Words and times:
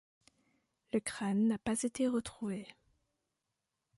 Le 0.93 0.99
crâne 0.99 1.45
n'a 1.47 1.59
pas 1.59 1.79
été 1.83 2.07
retrouvé. 2.07 2.67